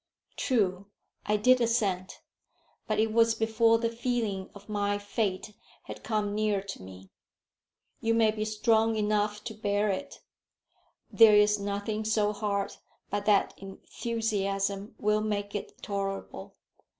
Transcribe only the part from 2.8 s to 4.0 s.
But it was before the